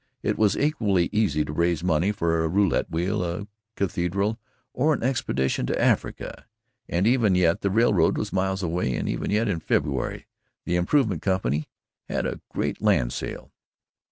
[0.23, 4.39] It was equally easy to raise money for a roulette wheel, a cathedral
[4.73, 6.47] or an expedition to Africa.
[6.89, 10.25] And even yet the railroad was miles away and even yet in February,
[10.65, 11.69] the Improvement Company
[12.09, 13.51] had a great land sale.